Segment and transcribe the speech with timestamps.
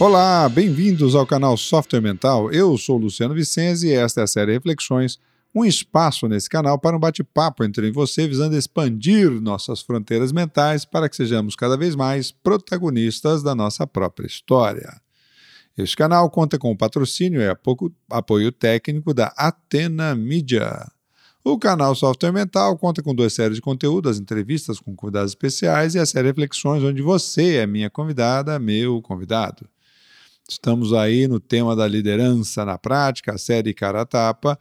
[0.00, 2.50] Olá, bem-vindos ao canal Software Mental.
[2.50, 5.20] Eu sou Luciano Vicenzi e esta é a série Reflexões,
[5.54, 11.06] um espaço nesse canal para um bate-papo entre você visando expandir nossas fronteiras mentais para
[11.06, 14.98] que sejamos cada vez mais protagonistas da nossa própria história.
[15.76, 17.54] Este canal conta com o patrocínio e
[18.08, 20.90] apoio técnico da Atena Media.
[21.44, 25.94] O canal Software Mental conta com duas séries de conteúdo, as entrevistas com convidados especiais
[25.94, 29.68] e a série Reflexões, onde você é minha convidada, meu convidado.
[30.50, 34.58] Estamos aí no tema da liderança na prática, a série Cara Tapa.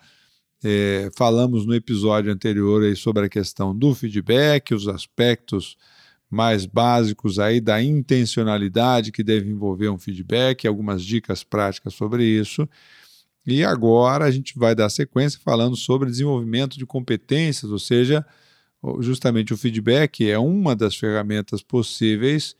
[0.63, 5.75] É, falamos no episódio anterior aí sobre a questão do feedback, os aspectos
[6.29, 12.69] mais básicos aí da intencionalidade que deve envolver um feedback, algumas dicas práticas sobre isso.
[13.43, 18.23] E agora a gente vai dar sequência falando sobre desenvolvimento de competências, ou seja,
[18.99, 22.55] justamente o feedback é uma das ferramentas possíveis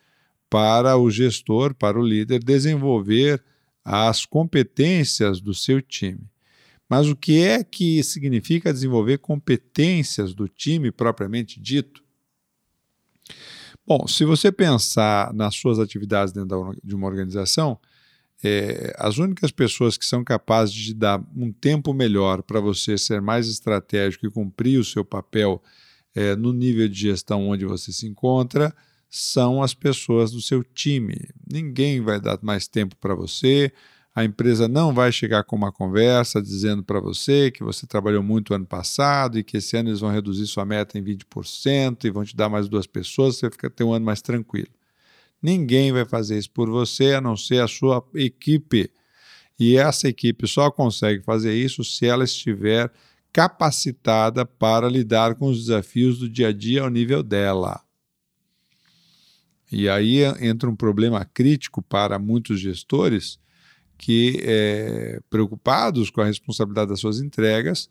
[0.50, 3.44] para o gestor, para o líder, desenvolver
[3.84, 6.30] as competências do seu time.
[6.90, 12.04] Mas o que é que significa desenvolver competências do time propriamente dito?
[13.86, 17.80] Bom, se você pensar nas suas atividades dentro de uma organização,
[18.44, 23.22] é, as únicas pessoas que são capazes de dar um tempo melhor para você ser
[23.22, 25.62] mais estratégico e cumprir o seu papel
[26.16, 28.74] é, no nível de gestão onde você se encontra
[29.10, 31.30] são as pessoas do seu time.
[31.52, 33.72] Ninguém vai dar mais tempo para você,
[34.14, 38.54] a empresa não vai chegar com uma conversa dizendo para você que você trabalhou muito
[38.54, 42.26] ano passado e que esse ano eles vão reduzir sua meta em 20% e vão
[42.26, 44.68] te dar mais duas pessoas, você fica ter um ano mais tranquilo.
[45.42, 48.92] Ninguém vai fazer isso por você a não ser a sua equipe.
[49.58, 52.92] E essa equipe só consegue fazer isso se ela estiver
[53.32, 57.82] capacitada para lidar com os desafios do dia a dia ao nível dela.
[59.72, 63.40] E aí entra um problema crítico para muitos gestores
[63.98, 67.90] que, é, preocupados com a responsabilidade das suas entregas,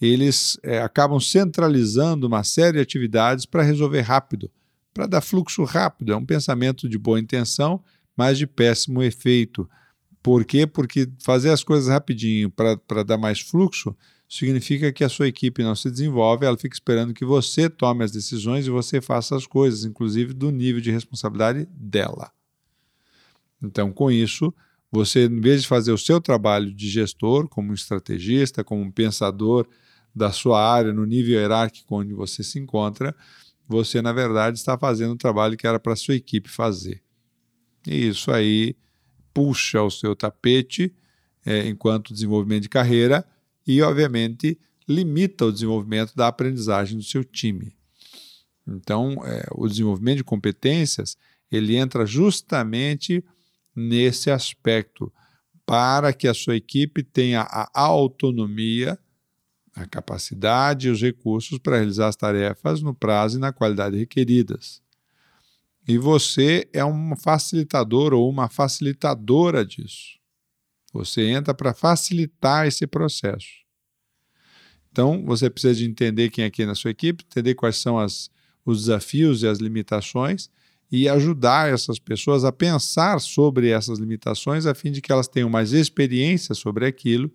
[0.00, 4.50] eles é, acabam centralizando uma série de atividades para resolver rápido,
[4.92, 6.12] para dar fluxo rápido.
[6.12, 7.82] É um pensamento de boa intenção,
[8.16, 9.68] mas de péssimo efeito.
[10.22, 10.66] Por quê?
[10.66, 13.96] Porque fazer as coisas rapidinho para dar mais fluxo
[14.28, 18.10] significa que a sua equipe não se desenvolve, ela fica esperando que você tome as
[18.10, 22.32] decisões e você faça as coisas, inclusive do nível de responsabilidade dela.
[23.62, 24.52] Então, com isso,
[24.90, 29.66] você, em vez de fazer o seu trabalho de gestor, como estrategista, como um pensador
[30.14, 33.14] da sua área no nível hierárquico onde você se encontra,
[33.68, 37.02] você, na verdade, está fazendo o trabalho que era para a sua equipe fazer.
[37.86, 38.76] E isso aí
[39.32, 40.94] puxa o seu tapete
[41.44, 43.24] é, enquanto desenvolvimento de carreira
[43.66, 47.74] e, obviamente, limita o desenvolvimento da aprendizagem do seu time.
[48.66, 51.16] Então, é, o desenvolvimento de competências
[51.50, 53.24] ele entra justamente
[53.74, 55.12] nesse aspecto
[55.64, 58.98] para que a sua equipe tenha a autonomia,
[59.74, 64.80] a capacidade e os recursos para realizar as tarefas no prazo e na qualidade requeridas.
[65.86, 70.18] E você é um facilitador ou uma facilitadora disso.
[70.96, 73.48] Você entra para facilitar esse processo.
[74.90, 78.30] Então, você precisa de entender quem é quem na sua equipe, entender quais são as,
[78.64, 80.48] os desafios e as limitações
[80.90, 85.50] e ajudar essas pessoas a pensar sobre essas limitações a fim de que elas tenham
[85.50, 87.30] mais experiência sobre aquilo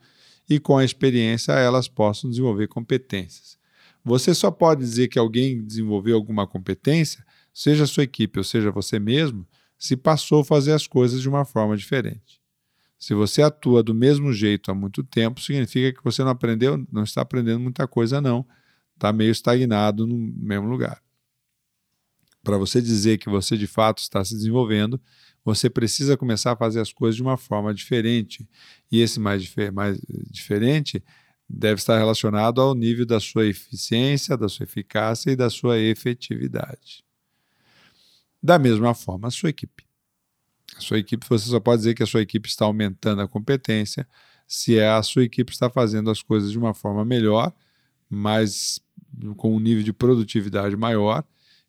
[0.50, 3.60] e com a experiência elas possam desenvolver competências.
[4.04, 7.24] Você só pode dizer que alguém desenvolveu alguma competência,
[7.54, 9.46] seja a sua equipe ou seja você mesmo,
[9.78, 12.41] se passou a fazer as coisas de uma forma diferente.
[13.02, 17.02] Se você atua do mesmo jeito há muito tempo, significa que você não aprendeu, não
[17.02, 18.46] está aprendendo muita coisa, não.
[18.94, 21.02] Está meio estagnado no mesmo lugar.
[22.44, 25.02] Para você dizer que você de fato está se desenvolvendo,
[25.44, 28.48] você precisa começar a fazer as coisas de uma forma diferente.
[28.92, 31.04] E esse mais, dif mais diferente
[31.50, 37.04] deve estar relacionado ao nível da sua eficiência, da sua eficácia e da sua efetividade.
[38.42, 39.91] Da mesma forma, a sua equipe.
[40.78, 44.08] A sua equipe, você só pode dizer que a sua equipe está aumentando a competência
[44.52, 47.54] se é a sua equipe está fazendo as coisas de uma forma melhor,
[48.10, 48.82] mas
[49.38, 51.24] com um nível de produtividade maior.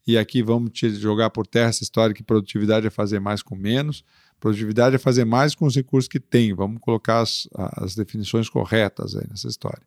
[0.04, 4.04] E aqui vamos jogar por terra essa história que produtividade é fazer mais com menos.
[4.40, 6.52] Produtividade é fazer mais com os recursos que tem.
[6.54, 9.86] Vamos colocar as, as definições corretas aí nessa história.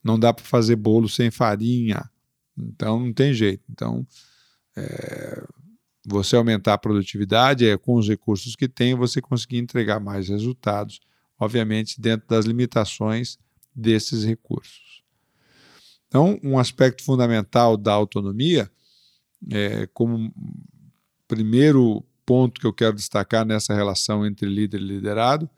[0.00, 2.08] Não dá para fazer bolo sem farinha.
[2.56, 3.64] Então não tem jeito.
[3.68, 4.06] Então,
[4.76, 5.44] é,
[6.06, 11.00] você aumentar a produtividade é com os recursos que tem você conseguir entregar mais resultados,
[11.38, 13.38] obviamente dentro das limitações
[13.74, 15.02] desses recursos.
[16.08, 18.70] Então, um aspecto fundamental da autonomia,
[19.50, 20.32] é, como
[21.28, 25.48] primeiro ponto que eu quero destacar nessa relação entre líder e liderado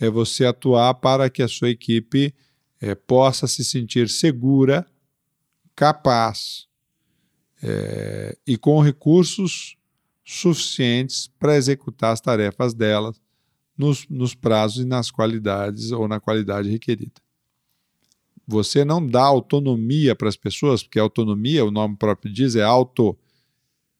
[0.00, 2.34] é você atuar para que a sua equipe
[2.80, 4.84] é, possa se sentir segura,
[5.76, 6.66] capaz
[7.62, 9.76] é, e com recursos
[10.24, 13.20] suficientes para executar as tarefas delas
[13.76, 17.20] nos, nos prazos e nas qualidades ou na qualidade requerida.
[18.46, 23.16] Você não dá autonomia para as pessoas, porque autonomia, o nome próprio diz, é auto,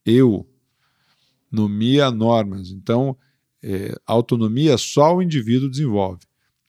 [0.04, 0.46] eu,
[1.50, 2.70] nomia normas.
[2.70, 3.16] Então,
[3.62, 6.22] é, autonomia só o indivíduo desenvolve.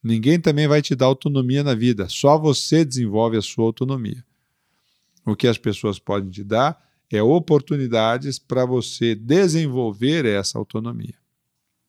[0.04, 4.24] Ninguém também vai te dar autonomia na vida, só você desenvolve a sua autonomia.
[5.26, 11.16] O que as pessoas podem te dar é oportunidades para você desenvolver essa autonomia.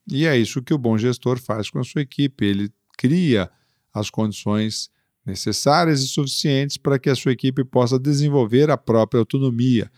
[0.07, 2.45] E é isso que o bom gestor faz com a sua equipe.
[2.45, 3.49] Ele cria
[3.93, 4.89] as condições
[5.25, 9.91] necessárias e suficientes para que a sua equipe possa desenvolver a própria autonomia.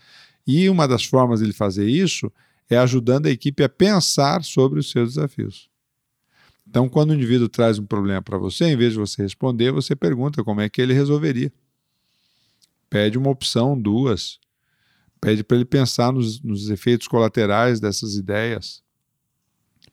[0.46, 2.32] E uma das formas de ele fazer isso
[2.70, 5.68] é ajudando a equipe a pensar sobre os seus desafios.
[6.66, 9.96] Então, quando o indivíduo traz um problema para você, em vez de você responder, você
[9.96, 11.52] pergunta como é que ele resolveria.
[12.90, 14.38] Pede uma opção, duas.
[15.20, 18.82] Pede para ele pensar nos, nos efeitos colaterais dessas ideias,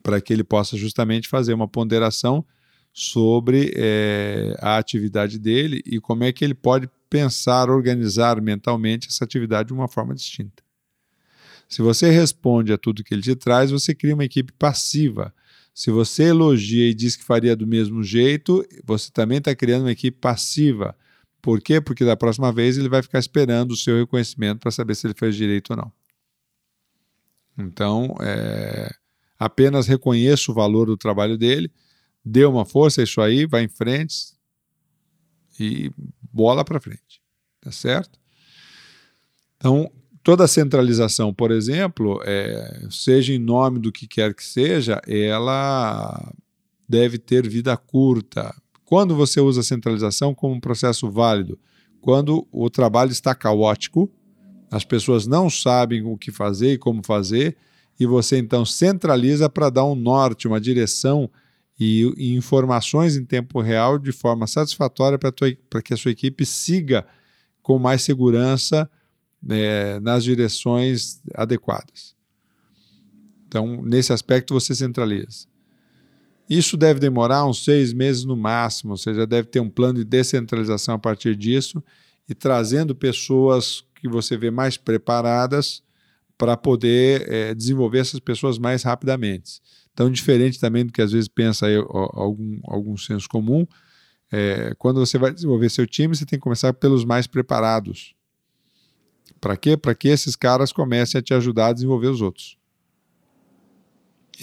[0.03, 2.45] para que ele possa justamente fazer uma ponderação
[2.93, 9.25] sobre é, a atividade dele e como é que ele pode pensar, organizar mentalmente essa
[9.25, 10.63] atividade de uma forma distinta.
[11.67, 15.33] Se você responde a tudo que ele te traz, você cria uma equipe passiva.
[15.73, 19.91] Se você elogia e diz que faria do mesmo jeito, você também está criando uma
[19.91, 20.95] equipe passiva.
[21.45, 21.79] Por quê?
[21.79, 25.13] Porque da próxima vez ele vai ficar esperando o seu reconhecimento para saber se ele
[25.13, 25.91] fez direito ou não.
[27.55, 28.91] Então, é,
[29.37, 31.71] apenas reconheça o valor do trabalho dele,
[32.25, 34.33] dê uma força, é isso aí, vai em frente
[35.59, 35.91] e
[36.33, 37.21] bola para frente.
[37.61, 38.19] Tá certo?
[39.57, 39.91] Então,
[40.23, 46.33] toda centralização, por exemplo, é, seja em nome do que quer que seja, ela
[46.89, 48.51] deve ter vida curta.
[48.85, 51.59] Quando você usa a centralização como um processo válido?
[51.99, 54.09] Quando o trabalho está caótico,
[54.71, 57.57] as pessoas não sabem o que fazer e como fazer,
[57.99, 61.29] e você então centraliza para dar um norte, uma direção
[61.79, 67.05] e, e, informações em tempo real de forma satisfatória para que a sua equipe siga
[67.61, 68.89] com mais segurança
[69.49, 72.15] é, nas direções adequadas.
[73.47, 75.47] Então, nesse aspecto, você centraliza.
[76.49, 80.05] Isso deve demorar uns seis meses no máximo, você já deve ter um plano de
[80.05, 81.83] descentralização a partir disso
[82.29, 85.83] e trazendo pessoas que você vê mais preparadas
[86.37, 89.61] para poder é, desenvolver essas pessoas mais rapidamente.
[89.93, 93.65] Então, diferente também do que às vezes pensa aí, algum, algum senso comum,
[94.31, 98.13] é, quando você vai desenvolver seu time, você tem que começar pelos mais preparados.
[99.39, 99.77] Para quê?
[99.77, 102.57] Para que esses caras comecem a te ajudar a desenvolver os outros.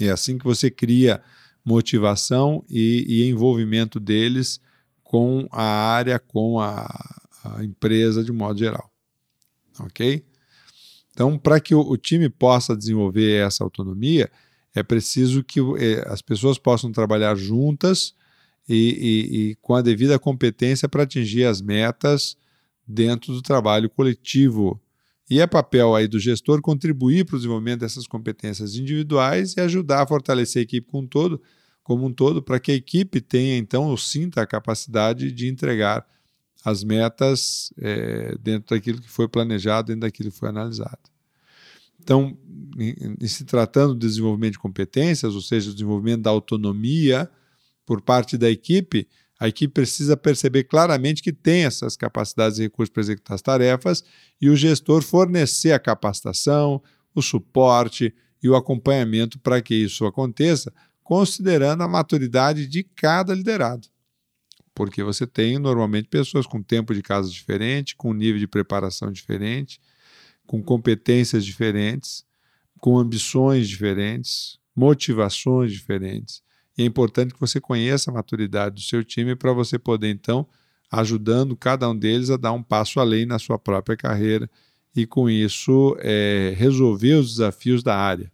[0.01, 1.21] E é assim que você cria
[1.65, 4.61] motivação e, e envolvimento deles
[5.03, 6.87] com a área, com a,
[7.45, 8.91] a, empresa de modo geral.
[9.79, 10.25] Ok?
[11.11, 14.31] Então, para que o, o, time possa desenvolver essa autonomia,
[14.75, 18.15] é preciso que é, as pessoas possam trabalhar juntas
[18.69, 22.37] e, e, e com a devida competência para atingir as metas
[22.87, 24.81] dentro do trabalho coletivo
[25.33, 30.03] e é papel aí do gestor contribuir para o desenvolvimento dessas competências individuais e ajudar
[30.03, 31.41] a fortalecer a equipe como um todo,
[31.83, 36.07] como um todo, para que a equipe tenha então ou sinta a capacidade de entregar
[36.63, 41.01] as metas é, dentro daquilo que foi planejado, dentro daquilo que foi analisado.
[41.99, 42.37] Então,
[42.79, 47.27] em, em se tratando do desenvolvimento de competências, ou seja, o desenvolvimento da autonomia
[47.87, 49.09] por parte da equipe,
[49.43, 54.05] a equipe precisa perceber claramente que tem essas capacidades e recursos para executar as tarefas
[54.41, 56.81] e o gestor fornecer a capacitação,
[57.13, 60.73] o suporte e o acompanhamento para que isso aconteça,
[61.03, 63.89] considerando a maturidade de cada liderado.
[64.73, 69.81] Porque você tem normalmente pessoas com tempo de casa diferente, com nível de preparação diferente,
[70.47, 72.25] com competências diferentes,
[72.79, 76.45] com ambições diferentes, motivações diferentes.
[76.77, 80.47] E é importante que você conheça a maturidade do seu time para você poder, então,
[80.91, 84.51] ajudando cada um deles a dar um passo além na sua própria carreira
[84.95, 88.31] e, com isso, é, resolver os desafios da área.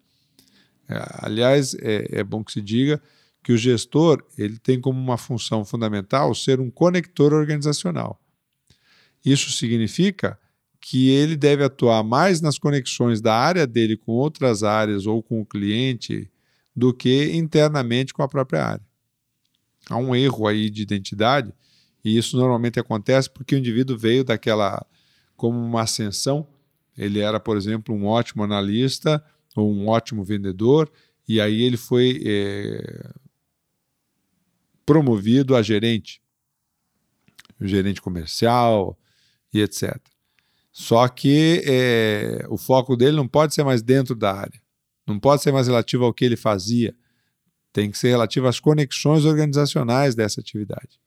[0.89, 3.01] É, aliás, é, é bom que se diga
[3.43, 8.21] que o gestor ele tem como uma função fundamental ser um conector organizacional.
[9.25, 10.39] Isso significa
[10.81, 15.41] que ele deve atuar mais nas conexões da área dele com outras áreas ou com
[15.41, 16.31] o cliente
[16.79, 18.87] do que internamente com a própria área.
[19.91, 21.53] Há um erro aí de identidade,
[22.05, 24.87] e isso normalmente acontece porque o indivíduo veio daquela
[25.37, 26.47] como uma ascensão.
[26.97, 29.23] Ele era, por exemplo, um ótimo analista
[29.57, 30.91] ou um ótimo vendedor,
[31.27, 33.11] e aí ele foi é,
[34.87, 36.23] promovido a gerente,
[37.61, 38.97] gerente comercial
[39.53, 39.97] e etc.
[40.71, 44.61] Só que é, o foco dele não pode ser mais dentro da área,
[45.09, 46.95] não pode ser mais relativo ao que ele fazia,
[47.73, 51.01] tem que ser relativo às conexões organizacionais dessa atividade.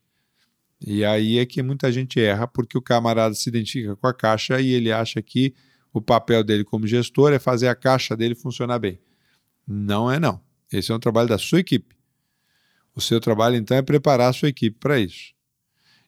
[0.84, 4.60] E aí é que muita gente erra porque o camarada se identifica com a caixa
[4.60, 5.54] e ele acha que
[5.92, 8.98] o papel dele como gestor é fazer a caixa dele funcionar bem.
[9.66, 10.40] Não é não.
[10.72, 11.94] Esse é um trabalho da sua equipe.
[12.94, 15.32] O seu trabalho então é preparar a sua equipe para isso.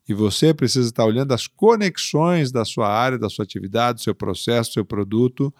[0.08, 4.14] E você precisa estar olhando as conexões da sua área, da sua atividade, do seu
[4.14, 5.54] processo, do seu produto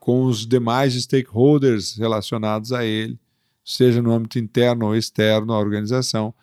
[0.00, 3.20] com os demais stakeholders relacionados a ele,
[3.62, 6.34] seja no âmbito interno ou externo à organização,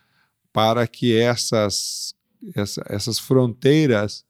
[0.53, 2.15] para que essas,
[2.55, 4.23] essa, essas fronteiras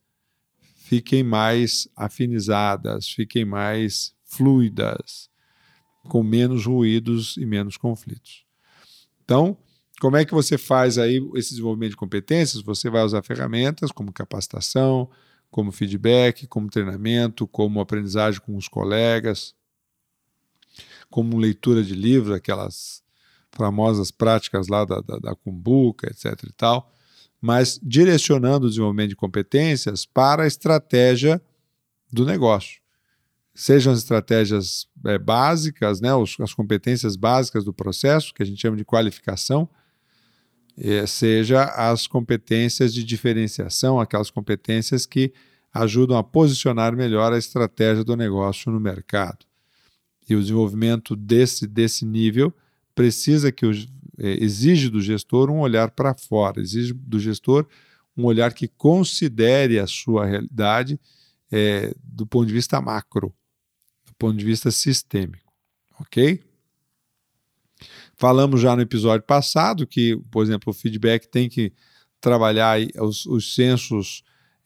[0.78, 5.30] fiquem mais afinizadas, fiquem mais fluidas,
[6.08, 8.46] com menos ruídos e menos conflitos.
[9.26, 9.58] Então,
[10.00, 12.64] como é que você faz aí esse desenvolvimento de competências?
[12.64, 15.10] Você vai usar ferramentas como capacitação,
[15.58, 19.56] como feedback, como treinamento, como aprendizagem com os colegas,
[21.10, 23.02] como leitura de livros, aquelas
[23.52, 26.44] famosas práticas lá da, da, da etc.
[26.44, 26.94] e tal,
[27.42, 31.42] mas direcionando o desenvolvimento de competências para a estratégia
[32.14, 32.80] do negócio.
[33.56, 38.62] Sejam as estratégias é, básicas, né, os, as competências básicas do processo, que a gente
[38.62, 39.68] chama de qualificação,
[41.08, 45.34] seja as competências de diferenciação, aquelas competências que
[45.74, 49.46] ajudam a posicionar melhor a estratégia do negócio no mercado.
[50.30, 52.54] E o desenvolvimento desse, desse nível
[52.94, 57.66] precisa que o, é, exige do gestor um olhar para fora, exige do gestor
[58.16, 61.00] um olhar que considere a sua realidade
[61.52, 63.34] é, do ponto de vista macro,
[64.06, 65.54] do ponto de vista sistêmico,
[66.00, 66.44] ok?
[68.18, 71.72] Falamos já no episódio passado que, por exemplo, o feedback tem que
[72.20, 73.56] trabalhar os, os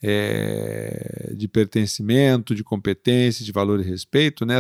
[0.02, 4.56] é, de pertencimento, de competência, de valor e respeito, né,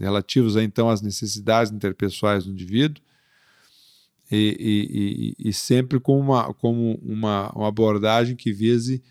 [0.00, 3.02] relativos a, então às necessidades interpessoais do indivíduo,
[4.30, 9.02] e, e, e, sempre com uma, com uma, uma abordagem que vise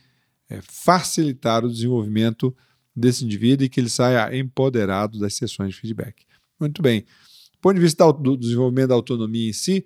[0.48, 2.56] é, facilitar o desenvolvimento
[2.96, 6.24] desse indivíduo e que ele saia empoderado das sessões de feedback.
[6.60, 7.04] Muito bem.
[7.58, 9.86] Do ponto de vista do desenvolvimento da autonomia em si,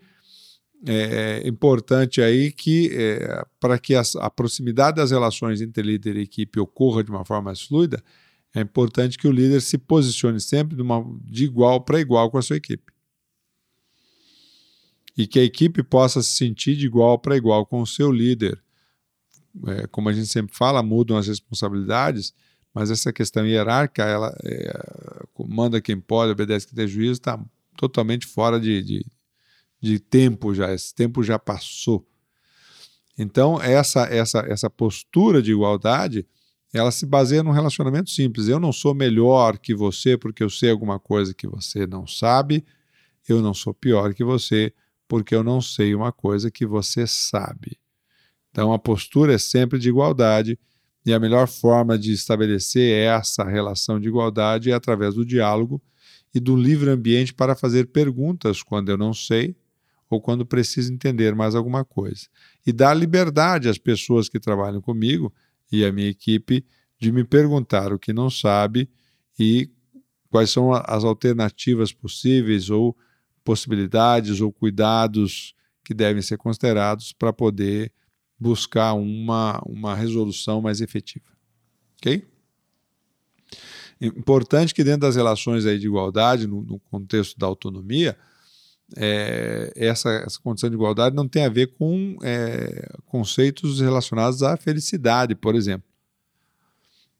[0.85, 6.21] é, é importante aí que, é, para que a, proximidade das relações entre líder e
[6.21, 8.03] equipe ocorra de uma forma mais fluida,
[8.53, 12.37] é importante que o líder se posicione sempre de, uma, de igual para igual com
[12.37, 12.91] a sua equipe
[15.17, 18.61] e que a equipe possa se sentir de igual para igual com o seu líder.
[19.67, 22.33] É, como a gente sempre fala, mudam as responsabilidades,
[22.73, 24.71] mas essa questão hierárquica, ela é,
[25.47, 27.39] manda quem pode, obedece quem tem juízo, está
[27.81, 29.05] totalmente fora de, de,
[29.81, 32.07] de tempo já, esse tempo já passou.
[33.17, 36.27] Então, essa, essa, essa postura de igualdade,
[36.71, 38.47] ela se baseia num relacionamento simples.
[38.47, 42.63] Eu não sou melhor que você porque eu sei alguma coisa que você não sabe,
[43.27, 44.71] eu não sou pior que você
[45.07, 47.79] porque eu não sei uma coisa que você sabe.
[48.51, 50.57] Então a postura é sempre de igualdade
[51.03, 55.81] e a melhor forma de estabelecer essa relação de igualdade é através do diálogo
[56.33, 59.55] e do livre ambiente para fazer perguntas quando eu não sei
[60.09, 62.27] ou quando preciso entender mais alguma coisa.
[62.65, 65.33] E dar liberdade às pessoas que trabalham comigo
[65.71, 66.65] e à minha equipe
[66.99, 68.89] de me perguntar o que não sabe
[69.39, 69.69] e
[70.29, 72.95] quais são as alternativas possíveis ou
[73.43, 77.91] possibilidades ou cuidados que devem ser considerados para poder
[78.39, 81.25] buscar uma, uma resolução mais efetiva.
[81.97, 82.30] Ok?
[84.01, 88.17] Importante que dentro das relações aí de igualdade, no, no contexto da autonomia,
[88.97, 94.57] é, essa, essa, condição de igualdade não tem a ver com é, conceitos relacionados à
[94.57, 95.87] felicidade, por exemplo.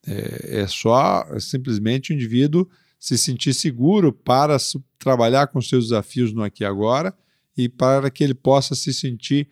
[0.05, 2.67] É, é só simplesmente o indivíduo
[2.99, 4.57] se sentir seguro para
[4.97, 7.15] trabalhar com seus desafios no aqui e agora
[7.55, 9.47] e para que ele possa se sentir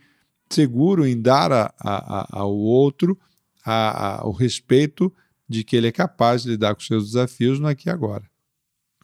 [0.50, 3.20] seguro em dar a, a, ao outro
[3.64, 5.14] a, o respeito
[5.50, 8.30] de que ele é capaz de lidar com seus desafios no aqui e agora.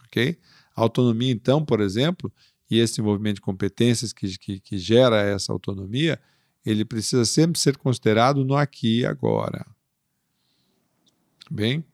[0.06, 0.38] Ok?
[0.74, 2.32] A autonomia, então, por exemplo,
[2.70, 6.20] e esse desenvolvimento de competências que, que, que gera essa autonomia,
[6.64, 9.66] ele precisa sempre ser considerado no aqui e agora.
[11.50, 11.84] Bem?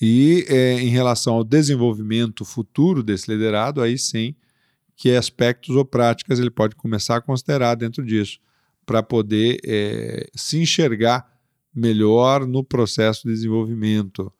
[0.00, 4.34] E é, em relação ao desenvolvimento futuro desse liderado, aí sim,
[4.94, 8.38] que aspectos ou práticas ele pode começar a considerar dentro disso,
[8.84, 11.35] para poder é, se enxergar
[11.76, 14.32] melhor no processo de desenvolvimento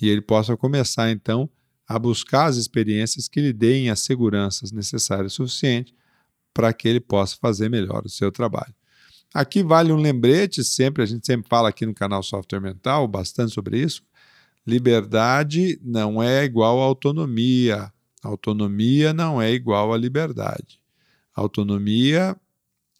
[0.00, 1.48] e ele possa começar então
[1.86, 5.92] a buscar as experiências que lhe deem as seguranças necessárias e suficientes
[6.54, 8.74] para que ele possa fazer melhor o seu trabalho.
[9.32, 13.52] Aqui vale um lembrete, sempre a gente sempre fala aqui no canal Software Mental bastante
[13.52, 14.02] sobre isso.
[14.66, 17.92] Liberdade não é igual a autonomia.
[18.22, 20.80] Autonomia não é igual a liberdade.
[21.34, 22.36] Autonomia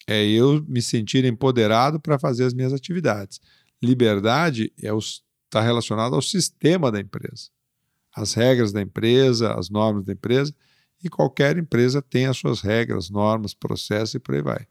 [0.07, 3.39] é eu me sentir empoderado para fazer as minhas atividades.
[3.81, 4.91] Liberdade é
[5.51, 7.49] está relacionado ao sistema da empresa,
[8.15, 10.55] as regras da empresa, as normas da empresa,
[11.03, 14.67] e qualquer empresa tem as suas regras, normas, processos e por aí vai.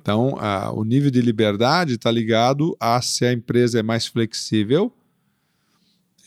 [0.00, 4.92] Então, a, o nível de liberdade está ligado a se a empresa é mais flexível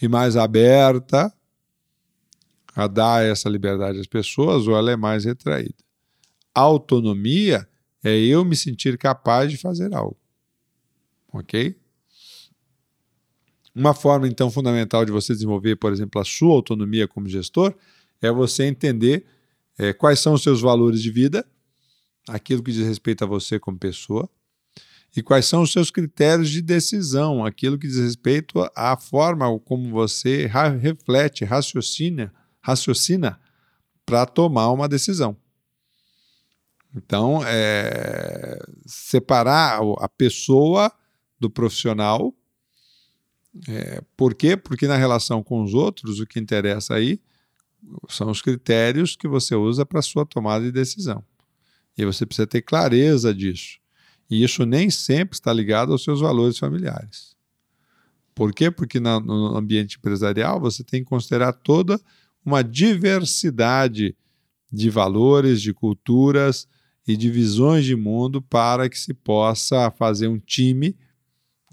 [0.01, 1.33] e mais aberta
[2.75, 5.75] a dar essa liberdade às pessoas ou ela é mais retraída.
[6.53, 7.67] Autonomia
[8.03, 10.17] é eu me sentir capaz de fazer algo.
[11.35, 11.77] Ok?
[13.75, 17.75] Uma forma, então, fundamental de você desenvolver, por exemplo, a sua autonomia como gestor
[18.21, 19.25] é você entender
[19.77, 21.45] é, quais são os seus valores de vida,
[22.25, 24.29] aquilo que diz respeito a você como pessoa,
[25.15, 29.89] e quais são os seus critérios de decisão, aquilo que diz respeito à forma como
[29.89, 30.49] você
[30.81, 33.39] reflete, raciocina, raciocina
[34.05, 35.35] para tomar uma decisão.
[36.95, 40.89] Então, é, separar a pessoa
[41.45, 42.33] do profissional
[43.67, 44.57] é, por quê?
[44.57, 47.21] Porque na relação com os outros, o que interessa aí
[48.09, 51.23] são os critérios que você usa para sua tomada de decisão.
[51.97, 53.79] E você precisa ter clareza disso.
[54.29, 57.35] E isso nem sempre está ligado aos seus valores familiares.
[58.33, 58.69] Por quê?
[58.69, 62.01] Porque na, no ambiente empresarial você tem que considerar toda
[62.43, 64.15] uma diversidade
[64.71, 66.67] de valores, de culturas
[67.07, 70.97] e de visões de mundo para que se possa fazer um time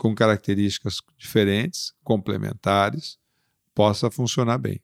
[0.03, 3.21] com características diferentes, complementares,
[3.73, 4.83] possa funcionar bem.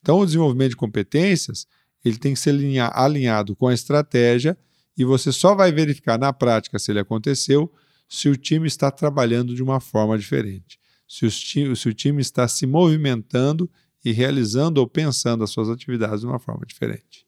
[0.00, 1.66] Então, o desenvolvimento de competências
[2.04, 2.54] ele tem que ser
[2.92, 4.56] alinhado com a estratégia
[4.96, 7.72] e você só vai verificar na prática se ele aconteceu
[8.08, 10.78] se o time está trabalhando de uma forma diferente,
[11.08, 13.68] se, se o time está se movimentando
[14.04, 17.26] e realizando ou pensando as suas atividades de uma forma diferente.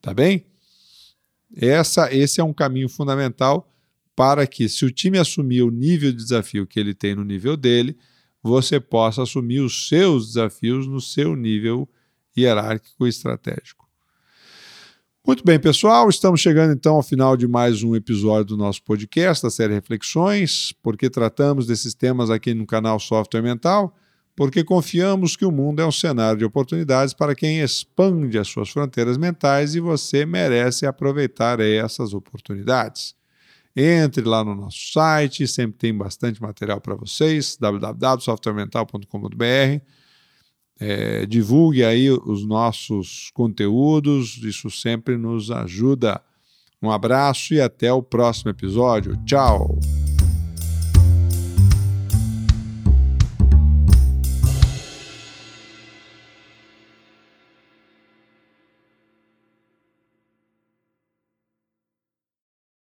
[0.00, 0.46] Tá bem?
[1.56, 3.73] Essa, esse é um caminho fundamental
[4.16, 7.56] para que, se o time assumir o nível de desafio que ele tem no nível
[7.56, 7.96] dele,
[8.42, 11.88] você possa assumir os seus desafios no seu nível
[12.36, 13.84] hierárquico e estratégico.
[15.26, 19.42] Muito bem, pessoal, estamos chegando então ao final de mais um episódio do nosso podcast,
[19.42, 23.96] da série Reflexões, porque tratamos desses temas aqui no canal Software Mental,
[24.36, 28.68] porque confiamos que o mundo é um cenário de oportunidades para quem expande as suas
[28.68, 33.14] fronteiras mentais e você merece aproveitar essas oportunidades.
[33.76, 39.82] Entre lá no nosso site, sempre tem bastante material para vocês, www.softwaremental.com.br.
[40.78, 46.20] É, divulgue aí os nossos conteúdos, isso sempre nos ajuda.
[46.82, 49.16] Um abraço e até o próximo episódio.
[49.24, 49.78] Tchau!